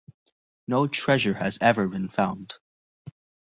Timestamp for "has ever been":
1.35-2.09